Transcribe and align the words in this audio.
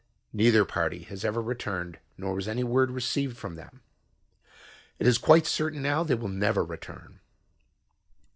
Neither 0.33 0.65
party 0.65 1.03
has 1.03 1.23
ever 1.23 1.43
returned 1.43 1.99
nor 2.17 2.33
was 2.33 2.47
any 2.47 2.63
word 2.63 2.89
received 2.89 3.37
from 3.37 3.53
them. 3.53 3.81
It 4.97 5.05
is 5.05 5.19
quite 5.19 5.45
certain 5.45 5.83
now 5.83 6.01
that 6.01 6.15
they 6.15 6.19
will 6.19 6.27
never 6.27 6.63
return. 6.65 7.19